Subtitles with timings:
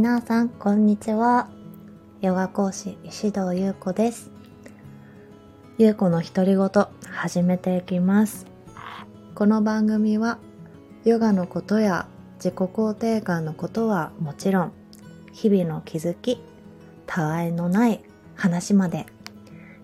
[0.00, 1.50] 皆さんこんにちは。
[2.22, 4.30] ヨガ講師石堂優子です。
[5.76, 8.46] 優子の独り言始めていきます。
[9.34, 10.38] この番組は
[11.04, 14.72] ヨガのことや自己肯定感のことはもちろん
[15.34, 16.42] 日々の気づき
[17.04, 18.02] たわいのない
[18.36, 19.04] 話まで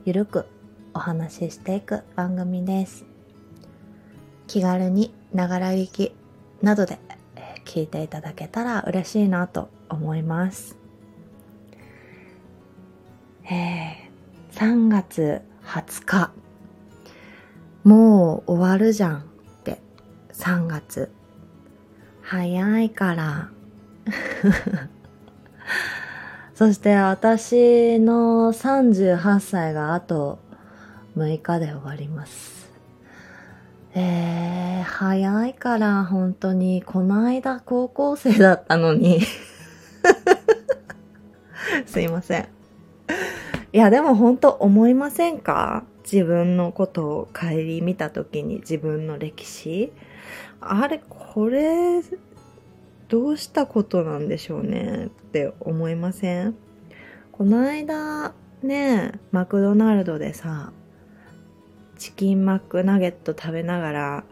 [0.07, 0.46] ゆるく
[0.95, 3.05] お話ししていく番組です。
[4.46, 6.14] 気軽にながら聞き
[6.62, 6.98] などで
[7.67, 10.77] 聞いていただけたら嬉しいなと思います。
[13.51, 16.33] えー、3月20日。
[17.85, 19.23] もう終わるじゃんっ
[19.65, 19.81] て、
[20.33, 21.11] 3月。
[22.23, 23.51] 早いから。
[26.55, 30.39] そして私の38歳があと
[31.17, 32.69] 6日で終わります。
[33.95, 39.21] えー、早いから本当に、この間高校生だったのに
[41.87, 42.49] すいません。
[43.73, 45.85] いや、でも本当思いませんか？
[46.11, 49.93] 自分のことを顧みた時に自分の歴史。
[50.61, 52.01] あれ、これ、
[53.09, 55.07] どうしたことなんでしょうね？
[55.07, 56.55] って思いません？
[57.33, 60.73] この間、ね、マクドナルドでさ、
[61.99, 64.25] チキンマックナゲット食べながら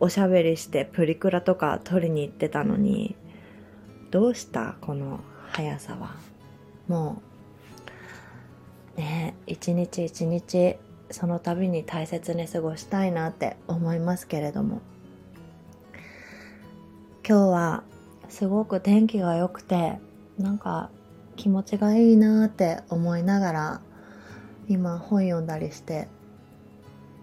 [0.00, 3.16] おしゃべりしてプリクラとか撮りに行ってたのに
[4.10, 5.20] どうしたこの
[5.50, 6.16] 速さは。
[6.86, 7.22] も
[8.96, 10.76] うね一日一日
[11.10, 14.80] その度に大切に過ごしたいなって思いますけれども。
[17.26, 17.82] 今日は
[18.30, 19.98] すごく天気が良くて
[20.38, 20.88] なんか
[21.36, 23.80] 気持ちがいいなって思いながら
[24.66, 26.08] 今本読んだりして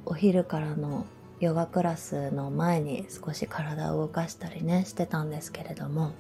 [0.06, 1.08] お昼からの
[1.40, 6.12] ヨガクラスの前に少し体を動かしたりねしてたんですけれども。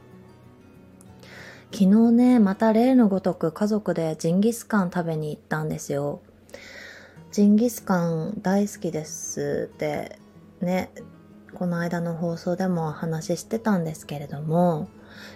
[1.71, 6.21] 昨日ねまた例のごとく家族でジンギスカン食べに行ったんですよ。
[7.31, 10.19] ジンギスカン大好きですって
[10.61, 10.89] ね
[11.53, 14.87] この間の放送でも話してたんですけれども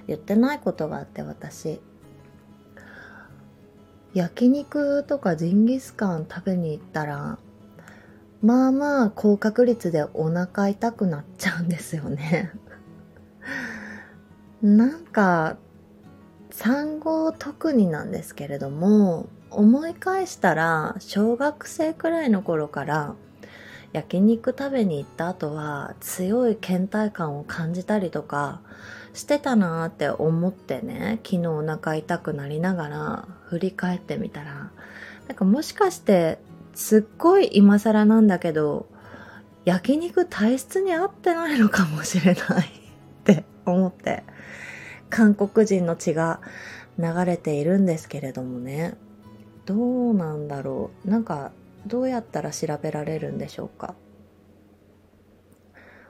[0.07, 1.81] 言ってないことがあって私。
[4.13, 7.37] 焼肉とかジンギスカン食べに行ったら
[8.41, 12.51] まあまあ高確率でお腹痛くなっちゃうんですよね。
[14.61, 15.57] なんか
[16.51, 23.15] 産後特になんですけれども思い返したら小学生くらいの頃から
[23.93, 28.61] 焼肉食べに行った後は強い倦怠感を感じたりとか
[29.13, 34.71] してたなーって思ってね昨日お腹痛くなりながら振り返ってみたら
[35.27, 36.39] なんかもしかして
[36.79, 38.87] すっごい今更なんだけど、
[39.65, 42.71] 焼肉体質に合ってないのかもしれないっ
[43.25, 44.23] て思って、
[45.09, 46.39] 韓国人の血が
[46.97, 48.95] 流れているんですけれどもね。
[49.65, 51.09] どうなんだろう。
[51.09, 51.51] なんか、
[51.85, 53.95] どうやったら調べられるんでしょうか。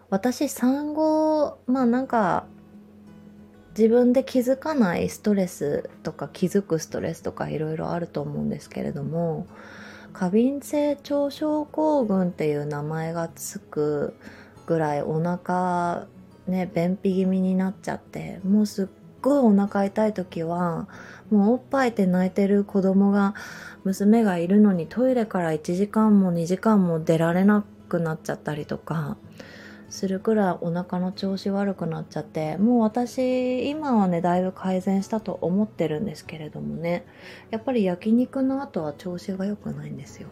[0.10, 2.46] 私産後、まあなんか、
[3.80, 9.48] 自分で気づかないストレスとか気づくストレスとかいろいろあると思うんですけれども
[10.12, 14.16] 過敏性腸症候群っていう名前がつく
[14.66, 16.08] ぐらいお腹
[16.50, 18.88] ね便秘気味になっちゃってもうすっ
[19.22, 20.88] ごいお腹痛い時は
[21.30, 23.36] もうおっぱいって泣いてる子供が
[23.84, 29.18] 娘がいるのにトイレから1時間も2時間も出られなくなっちゃったりとか
[29.90, 37.06] するくらいお腹の調子悪くなっちゃってもう私今はねだいぶ改善したと思ってるんですけれどもね
[37.50, 40.30] やっぱり焼肉の後は調子が良くないんですよ。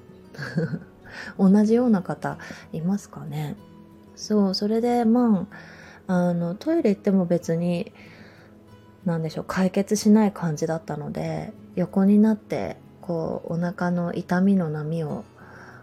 [1.40, 2.38] 同じような方
[2.72, 3.56] いますかね。
[4.16, 5.77] そうそれでまあ
[6.07, 7.91] あのトイレ行っても別に
[9.06, 15.23] 何でしょう解決しない感じだったので横になってこうお腹の痛みの波を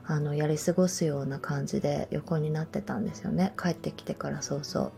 [0.07, 3.55] あのやり過ごすような感じで横になってたんですよね。
[3.61, 4.93] 帰ってきてから早々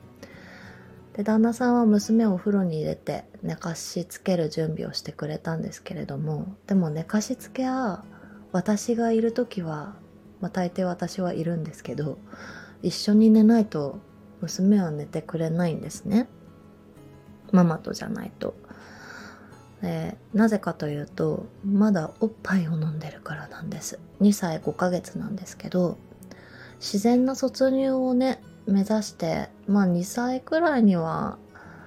[1.16, 8.04] で旦那さんは娘をお風呂に入れて寝かしつける準備をしてくれたんですけれどもでも寝かしつけは
[8.52, 9.96] 私がいる時は、
[10.40, 12.18] まあ、大抵私はいるんですけど
[12.82, 14.00] 一緒に寝ないと
[14.46, 16.28] 娘は寝てくれないんですね。
[17.52, 18.54] ママとじゃないと。
[19.82, 23.98] えー、なぜかというとまだおっぱいを飲んでるからなんです。
[24.20, 25.98] 2歳5ヶ月なんですけど
[26.80, 31.38] 自然な卒乳をね目指してまあ2歳くらいには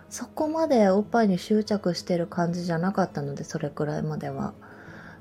[0.09, 4.53] そこまでおっぱいに執着してる感じじゃなかったのでそれくらいまでは。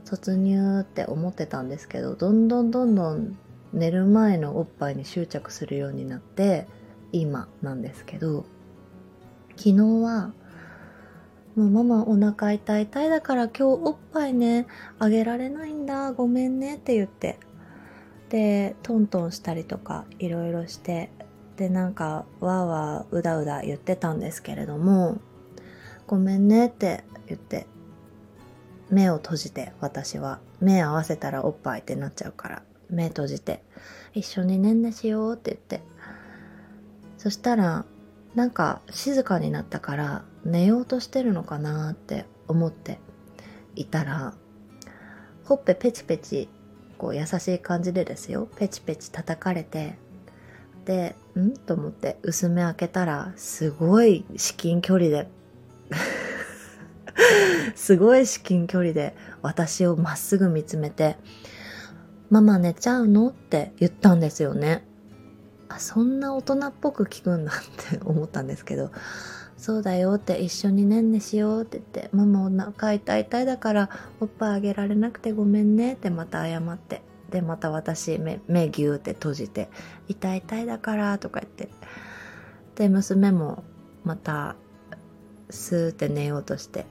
[0.08, 3.36] 卒乳って思ってたんですけどどんどんどんどん
[3.74, 6.66] 寝る前のおっぱいに執着するようになって
[7.12, 8.44] 今なんですけど
[9.56, 10.32] 昨日は
[11.56, 14.66] もうママお腹痛い痛いだから今日おっぱいね
[14.98, 17.38] あげられないんだごめんねって言って
[18.28, 21.10] でトントンしたりとかいろいろして
[21.56, 25.18] でなんかわーわーうだうだ言ってたんですけれども
[26.06, 27.66] ごめんねって言って
[28.90, 30.40] 目を閉じて私は。
[30.60, 33.62] 目合わせたらおっぱいってなっちゃうから目閉じて
[34.12, 35.82] 一緒にねんねしようって言って
[37.18, 37.84] そしたら
[38.34, 42.98] なんか静かになったから寝ようとしてるのかなって思って
[43.74, 44.34] いたら
[45.44, 46.48] ほっぺペチペチ
[46.96, 48.48] こう優しい感じでですよ。
[48.56, 49.98] ペチペチ叩かれて
[50.84, 51.52] でん？
[51.52, 55.28] と思って薄め開けたらすごい至近距離で
[57.76, 61.16] すごい至近距離で私をまっすぐ見つめて
[62.30, 64.84] 「ママ寝ちゃうの?」って言ったんですよね。
[65.68, 67.54] あそんな大人っぽく聞くんだっ
[67.90, 68.90] て思ったんですけど
[69.56, 79.68] そうだよって一緒にねんねしようって言ってママお腹痛い痛いだからおっぱいあげられなくてごめんねってまた謝ってでまた私目目ギューって閉じて
[80.08, 81.68] 痛い痛いだからとか言って。
[82.78, 83.64] で娘も
[84.04, 84.54] また
[85.50, 86.86] スーって寝ようとして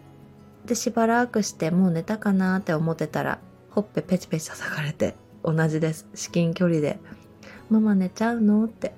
[0.65, 3.39] でしばらくしてもう寝たかなって思ってたら
[3.69, 6.05] ほっぺペチペチ叩かれて同じです。
[6.13, 6.99] 至近距離で
[7.69, 8.93] 「ママ寝ちゃうの?」って。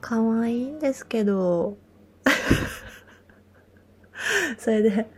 [0.00, 1.78] 可愛いんですけど。
[4.58, 5.10] それで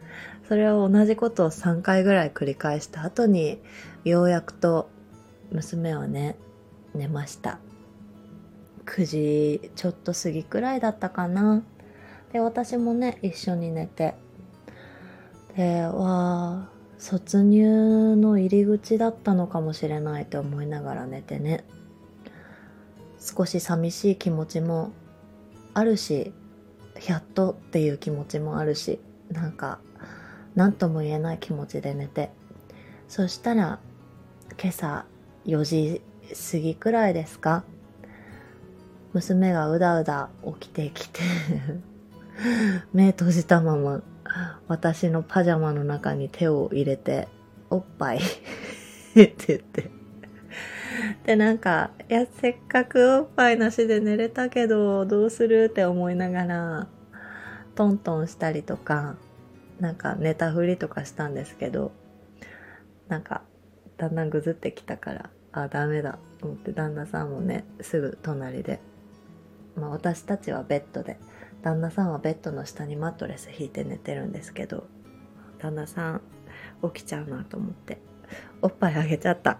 [0.48, 3.60] それを同じことを3回ぐらい繰り返した後に
[4.04, 4.88] ようやくと
[5.50, 6.36] 娘はね
[6.94, 7.58] 寝ました。
[8.84, 11.62] 9時ちょっと過ぎくらいだったかな。
[12.32, 14.14] で私もね一緒に寝て。
[15.56, 16.68] でわあ
[16.98, 21.64] 卒入の入り口だったのかもしれないって思いながら寝てね。
[23.26, 24.92] 少し寂しい気持ちも
[25.74, 26.32] あるし
[27.08, 29.00] やっとっていう気持ちもあるし
[29.30, 29.80] なんか
[30.54, 32.30] 何とも言えない気持ちで寝て。
[33.08, 33.78] そしたら
[34.60, 35.04] 今朝
[35.44, 36.02] 4時
[36.52, 37.64] 過ぎくらいですか？
[39.12, 40.28] 娘がうだうだ
[40.60, 41.20] 起きてきて
[42.92, 44.02] 目閉じたまま
[44.68, 47.28] 私のパジャマの中に手を入れて
[47.70, 48.20] おっぱい っ
[49.14, 49.95] て言って。
[51.26, 56.88] でなんかいやせっかくおっぱいなしで寝れたけどどうするって思いながら
[57.74, 59.16] トントンしたりとか
[59.80, 61.90] なんか寝たふりとかしたんですけど
[63.08, 63.42] なんか
[63.98, 68.78] だんだんぐずってきたからあダメだと思って旦那さんもねすぐ隣で、
[69.74, 71.18] まあ、私たちはベッドで
[71.62, 74.86] 旦那さんはベッドの下にマットレス引いて寝てるんですけど
[75.58, 76.20] 旦那さん
[76.94, 77.98] 起きちゃうなと思って
[78.62, 79.58] おっぱいあげちゃった。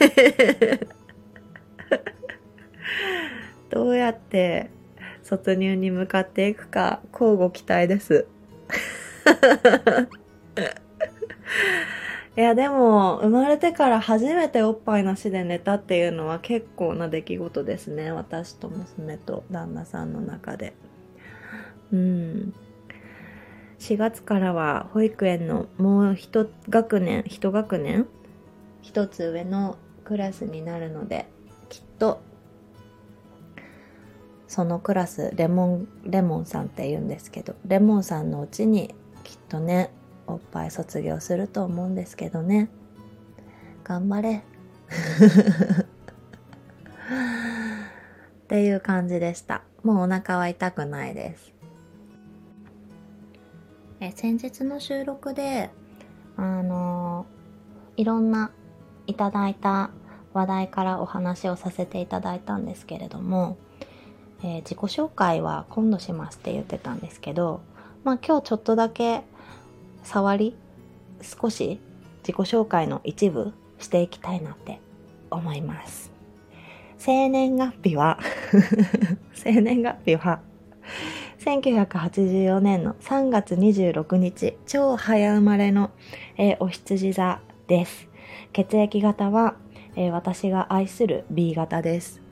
[3.70, 4.70] どうやって
[5.22, 8.26] 卒入に向かっていくか交互期待です。
[12.36, 18.12] いやでも生まれてから初めておっぱいなしで寝たっていうのは結構な出来事ですね。
[18.12, 20.74] 私と娘と旦那さんの中で。
[21.92, 22.54] うん。
[23.78, 28.06] 4月からは保育園のもう一学年一学年？
[28.82, 29.76] 一つ上の
[30.10, 31.26] クラスになるので
[31.68, 32.20] きっと
[34.48, 39.92] そのクラスレモンレモンさんって言うんですけどレモンさんのうちにきっとね
[40.26, 42.70] おっぱい卒業すると思うんですけどね。
[43.84, 44.42] 頑張れ。
[44.42, 44.42] っ
[48.48, 49.62] ていう感じでした。
[49.84, 51.52] もうお腹は痛くないです。
[54.00, 55.70] え先日の収録で
[56.36, 57.26] あの
[57.96, 58.50] いろんな
[59.06, 59.90] いただいた
[60.32, 63.56] 話題からお話をさせていただいたんですけれども、
[64.42, 67.60] えー、自己紹介は今度しますって言ってたんですけど
[68.04, 69.22] まあ今日ちょっとだけ
[70.02, 70.56] 触り
[71.20, 71.80] 少し
[72.22, 74.80] 自己紹介の一部していきたいなって
[75.30, 76.10] 思います。
[76.98, 78.18] 生年月日は
[79.32, 80.40] 生年月日は
[81.40, 85.90] 1984年の3月26日、超早生まれの、
[86.36, 88.08] えー、お羊座です。
[88.52, 89.54] 血液型は、
[89.96, 92.22] えー、私が愛する B 型です。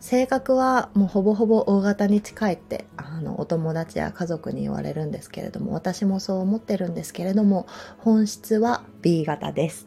[0.00, 7.66] 性格はもうほぼほぼ O 型に近いってあのお友達や家族に言われるんですけれども私もそう思ってるんですけれども
[7.98, 9.86] 本質は B 型です。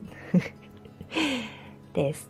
[1.93, 2.29] です、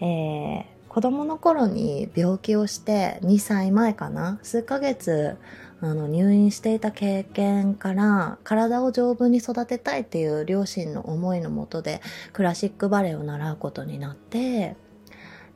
[0.00, 4.38] えー、子供の頃に病気をして2歳前かな？
[4.42, 5.36] 数ヶ月
[5.84, 12.00] あの入院していた経験から体を丈夫に育てたいっていう両親の思いのもとで
[12.32, 14.76] クラシックバレエを習うことになって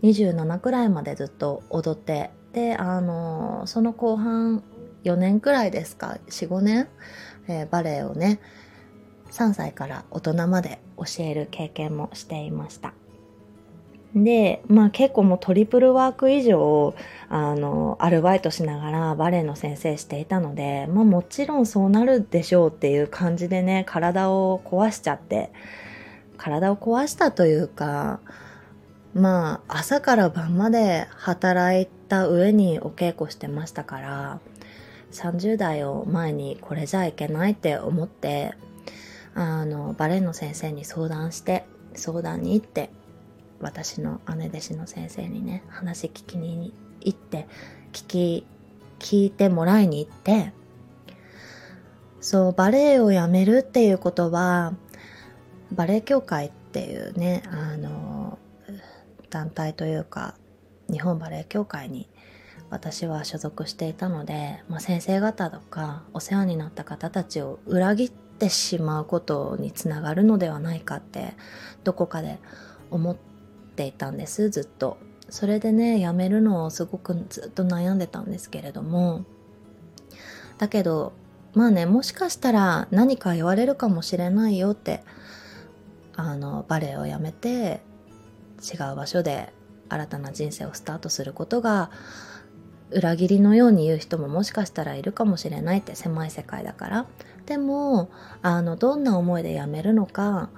[0.03, 4.63] 27くらいまでずっと踊ってであのその後半
[5.05, 6.89] 4年くらいですか45年、
[7.49, 8.39] えー、バレエをね
[9.31, 12.93] 3歳から大人まで教える経験もしていました。
[14.15, 16.95] で、まあ結構もうトリプルワーク以上、
[17.29, 25.51] あの、アルバイトしながらバレエの先生していたので、まあもちろんそうなるでしょうっていう感じでね、体を壊しちゃって、
[26.37, 28.21] 体を壊したというか、
[29.15, 34.41] まあ朝から晩まで働いた上にお稽古してましたから、
[35.13, 38.55] 30代を前にこれじゃいけないって思って、
[39.35, 42.91] あの、バレエの先生に相談して、相談に行って、
[43.61, 47.49] 私の姉弟子の先生にね話聞きに行って
[47.93, 48.47] 聞き
[48.99, 50.53] 聞いてもらいに行って
[52.21, 54.75] そうバレエをやめるっていうことは
[55.73, 58.39] バレエ協会っていうねあの
[59.31, 60.35] 団体というか
[60.91, 62.09] 日本バレエ協会に
[62.71, 71.35] 私は所属していたので、まあ、先生方とかお世話になった方たちを裏切ってしまうことにつながるのではないかって
[71.85, 72.39] どこかで
[72.91, 73.17] 思っ
[73.79, 74.99] ていたんですずっと。
[75.31, 79.25] それでねやめるのをすごくずっと悩んでたんですけれども。
[80.59, 81.13] だけど
[81.55, 85.05] まあねもしかしたら何か言われるかもしれないよって
[86.17, 87.81] あのバレエをやめて
[88.61, 89.53] 違う場所で
[89.89, 91.91] 新たな人生をスタートすることが
[92.91, 97.07] 裏切りのように言う人ももしかしたらいるかもしれないって狭い世界だから。
[97.47, 98.11] でも
[98.43, 100.51] あのどんな思いで辞めるのか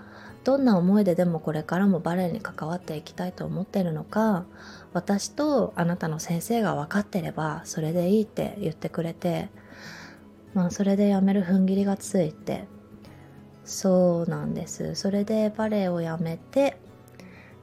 [0.44, 4.46] どんな思いででもこれからもバレエに関わっていきたいと思ってるのか
[4.92, 9.48] 私とあなたの先生が分かってればそれでいいって言ってくれて
[10.54, 12.64] まあそれでやめる踏ん切りがついて。
[13.70, 14.96] そうなんです。
[14.96, 16.76] それでバレエをやめて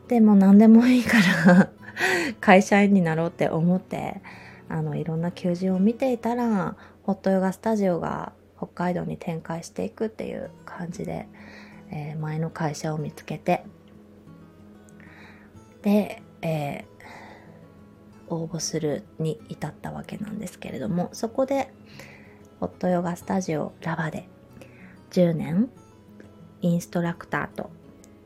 [0.08, 1.70] でも何でもいいから
[2.40, 4.22] 会社員になろうって思って
[4.70, 11.28] あのいろんな求人を見ていたらホットヨガスタジオが北海道に展開していくっていう感じで
[11.92, 13.64] えー、前の会社を見つけて
[15.82, 21.72] で、えー、応募するに至ったわけなんですけれどもそこで
[22.60, 24.28] ホットヨガスタジオラバで
[25.12, 25.70] 10年
[26.62, 27.70] インストラクターと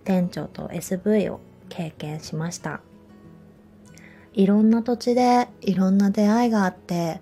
[0.04, 2.82] 店長と SV を経験しました。
[4.34, 7.22] いろんな土地でいろんな出会いがあって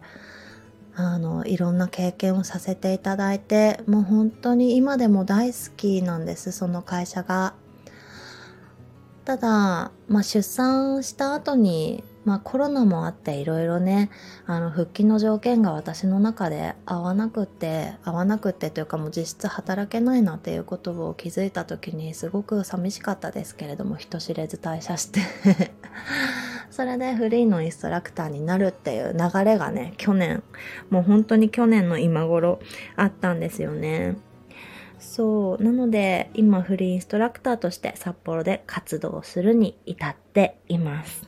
[0.96, 7.53] あのいろんな経験をさせていただいてもう本当に今でも大好きなんですその会社が。
[9.29, 14.10] ただ、まあ、出産した後に、まあ、コロナもあっていろいろね
[14.48, 25.19] あの復帰の条件が私の中で合わなくって合わなくってというかもう実質働けないなっていうことを気づいた時にすごく寂しかったですけれども人知れず退社して。
[26.79, 30.43] それでフリーのインストラクターになるっていう流れがね、去年、
[30.89, 32.62] もう本当に去年の今頃
[32.95, 34.15] あったんですよね。
[34.98, 35.62] そう。
[35.62, 41.27] なので、今フリーインストラクターとして札幌で活動するに至っています。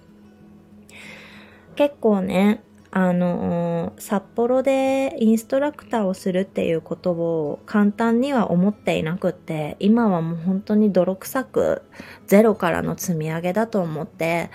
[1.76, 11.82] 結構ね、あのー、札幌でインストラクターをするっていうことを簡単には思っていなくって、今はもう本当に泥臭く
[12.26, 14.50] ゼロからの積み上げだと思って、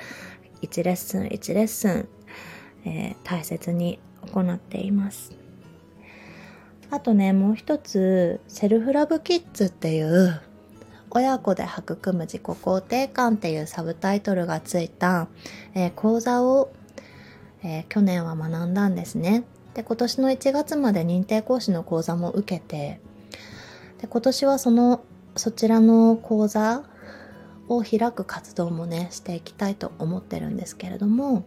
[0.63, 2.09] 1レッスン1レッスン、
[2.85, 3.99] えー、大切に
[4.33, 5.33] 行っています。
[6.91, 10.41] あとね、もう一つ、セルフラブキッズっていう
[11.11, 15.29] 親子で育む自己肯定感っていうサブタイトルがついた、
[15.75, 16.71] えー、講座を、
[17.63, 19.45] えー、去年は学んだんですね。
[19.75, 23.01] で、今年の1月まで認定講師の講座も受けて、
[24.01, 25.03] で、今年はその、
[25.37, 26.85] そちらの講座
[27.69, 31.45] を開く活動もねしていきたいと思ってるんですけれども、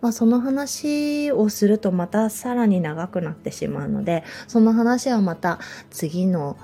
[0.00, 5.58] まあ、その話をするとまたさらに長くなってしまうのでその話はまた
[5.90, 6.56] 次の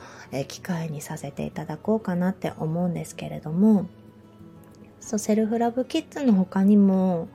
[0.48, 3.86] 機会にさせていただこうかなって思うんですけれども
[5.00, 7.28] そうセルフラブキッズの他にも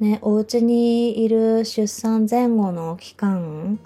[0.00, 3.78] ねお家にいる出産前後の期間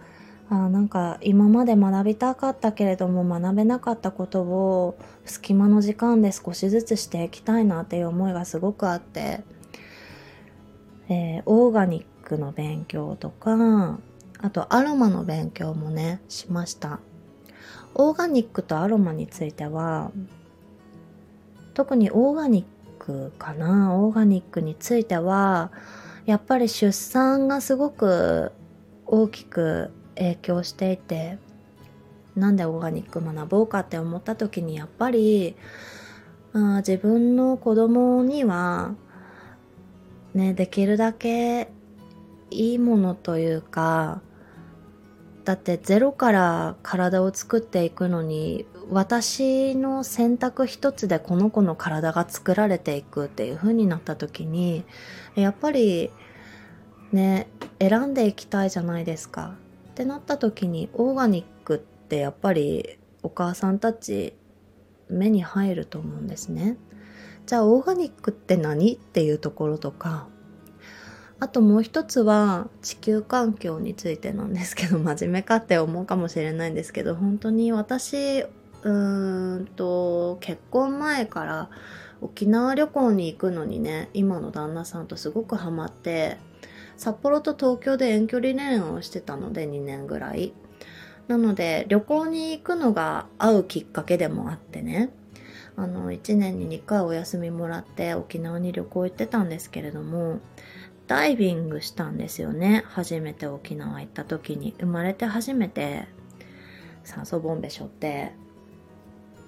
[0.50, 9.42] あなんか今まで学びたかったけれども学べなかったことを隙間の時間で少しずつしていきたいなっていう思いがすごくあって、
[11.08, 13.98] えー、オーガニックの勉強とか
[14.38, 17.00] あとアロマの勉強もねしました。
[17.94, 20.10] オーガニックとアロマについては
[21.74, 22.66] 特にオーガニッ
[22.98, 23.94] クかな。
[23.94, 25.72] オーガニックについては
[26.26, 28.52] やっぱり出産がすごく
[29.06, 31.38] 大きく影響していて
[32.36, 35.56] なんでオーガニック学ぼうかって思った時にやっぱり
[36.52, 38.94] あ自分の子供には
[40.34, 41.68] ねできるだけ
[42.50, 44.20] いいものというか
[45.44, 54.84] だってゼロから体を作っていくのに私の選択一つでこの子の体が作られていくっていう風になった時に
[55.34, 56.10] やっぱり
[57.12, 59.56] ね選んでいきたいじゃないですか。
[59.94, 64.34] ってなった時にオーガニックってやっぱりお母さんたち
[65.08, 66.76] 目に入ると思うんですね。
[67.46, 70.26] じゃあオーガニックって何っていうところとか
[71.38, 81.70] あともう一つは地球環境についてなんですけど真面目かって思うかもしれないんですけど本当に私うーんと結婚前から
[82.20, 86.38] 沖縄旅行に行くのにね今の旦那さんとすごくハマって
[86.96, 90.52] 札幌と東京で遠距離恋愛をしてたので2年ぐらい。
[91.28, 95.10] なので旅行に行くのが会うきっかけでもあってね。
[95.76, 100.38] あの1年に2回お休みもらって沖縄に旅行行ってたんですけれども
[101.08, 102.84] ダイビングしたんですよね。
[102.86, 104.74] 初めて沖縄行った時に。
[104.78, 106.06] 生まれて初めて
[107.02, 108.32] 酸素ボンベ背負って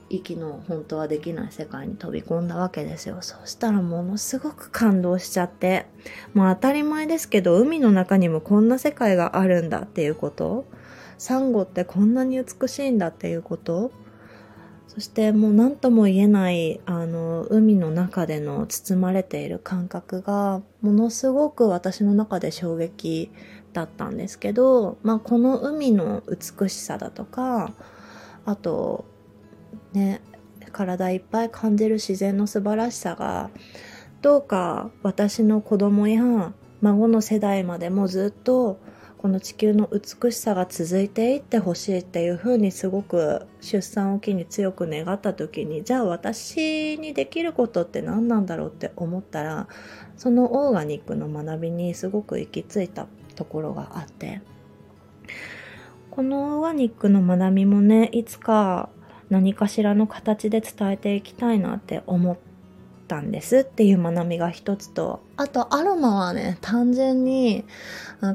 [0.08, 3.18] 息の本当はできない世界に飛び込んだわけですよ。
[3.22, 5.86] そしたらものすごく感動しちゃって。
[6.34, 10.66] まあ当たり前ですけど海の中にもこんな世界があるんだっていうこと。
[11.18, 13.90] サンゴってこんなに美しいんだっていうこと。
[14.96, 23.30] そしてもう何とも言えないあの海の中での包まれている感覚がものすごく私の中で衝撃
[23.74, 27.72] だったんですけど、まあ、この海の美しさだとか
[28.46, 29.04] あと
[29.92, 30.20] ね
[30.72, 33.50] 体いっぱい感じる自然の素晴らしさが
[34.22, 36.52] どうか私の子供や
[36.82, 38.78] 孫の世代までもずっと
[39.18, 49.68] この地球の美しさが続いていってほしいっていうふうにすごく出産を機に強く願った時にじゃあ私にできることって何なんだろうって思ったら
[50.16, 54.42] そのオーガニックの学びにすごく行き着いたところがあって。
[56.10, 58.88] このオーガニックの学びもねいつか
[59.30, 62.36] 何かしらの形で伝えていきたいなって思っ
[63.08, 67.64] たんですっていう学びが一つと、あとアロマはね、単純に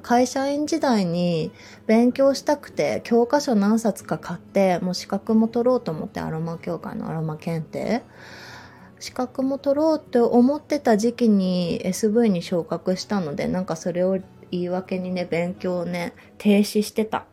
[0.01, 1.51] 会社員時代に
[1.87, 8.03] 勉強したくて教科書何冊か買って、もう資格も取ろうと思ってアロマ協会のアロマ検定。
[8.99, 14.19] 資格も取ろうって思ってた時期に SV に昇格したので、なんかそれを
[14.51, 17.25] 言い訳にね、勉強をね、停止してた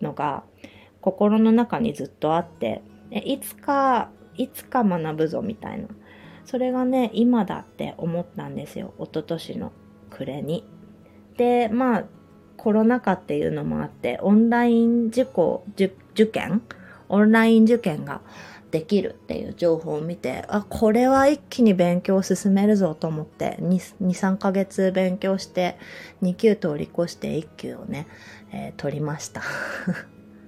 [0.00, 0.42] のが
[1.02, 2.80] 心の中にずっとあって、
[3.20, 5.88] いつか、いつか学ぶぞみたいな。
[6.44, 8.94] それがね、今だって思ったんですよ。
[8.98, 9.72] 一昨年の
[10.10, 10.64] 暮れに。
[11.36, 12.04] で、まあ、
[12.56, 15.90] コロナ禍っていうのもあって、オンライン受講、受
[16.26, 16.62] 験？
[17.08, 18.22] オンライン受験が
[18.70, 25.76] できるっていう情報を見て、あ、これは一気に勉強を進めるぞと思って、2、3ヶ月勉強して、
[26.22, 28.06] 2級通り越して1級をね、
[28.50, 29.42] えー、取りました。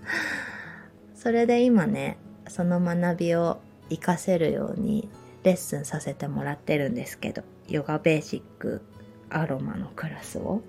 [1.14, 2.16] それで今ね、
[2.48, 5.08] その学びを活かせるように
[5.42, 8.82] レッスンさせてもらってるんですけど、ヨガベーシック
[9.30, 10.62] アロマのクラスを。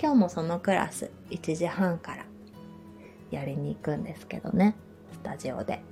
[0.00, 2.26] 今日もそのクラス1時半から
[3.30, 4.74] やりに行くんですけどね、
[5.12, 5.82] スタジオで。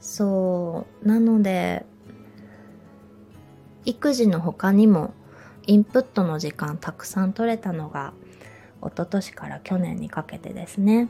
[0.00, 1.84] そう、なので、
[3.84, 5.14] 育児の他にも
[5.66, 8.12] インプットの時間たくさん取れたのが
[8.82, 11.08] 一昨年から去年にかけてですね。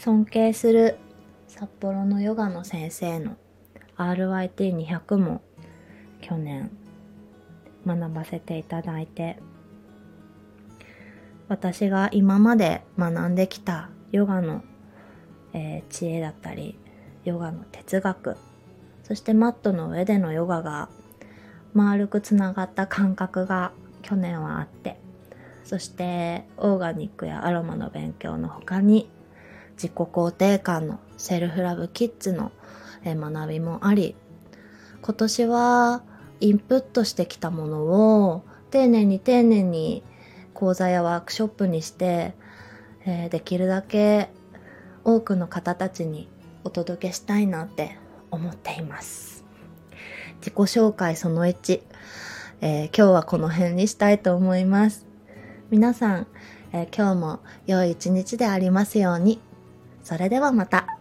[0.00, 0.96] 尊敬する
[1.46, 3.36] 札幌のヨガの先生の
[3.98, 5.42] RYT200 も
[6.22, 6.70] 去年
[7.84, 9.36] 学ばせていただいて
[11.48, 14.64] 私が今まで学んできたヨガの、
[15.52, 16.78] えー、知恵だったり
[17.26, 18.38] ヨガの哲学
[19.02, 20.88] そしてマットの上でのヨガが
[21.74, 24.98] 丸くつながった感覚が去年はあって
[25.62, 29.10] そしてオーガニックやアロマの勉強の他に
[29.80, 32.52] 自己肯定感のセルフラブキッズの
[33.02, 34.14] 学びもあり、
[35.00, 36.02] 今年は
[36.38, 40.02] インプットしてきたものを丁寧に丁寧に
[40.52, 42.34] 講座やワークショップにして、
[43.06, 44.28] え、できるだけ
[45.02, 46.28] 多くの方たちに
[46.62, 47.96] お届けしたいなって
[48.30, 49.46] 思っています。
[50.40, 51.80] 自己紹介その1、
[52.60, 55.06] えー、今日はこの辺にしたいと思います。
[55.70, 56.26] 皆さん、
[56.74, 59.40] えー、今日も良い一日でありますように。
[60.02, 60.98] それではまた。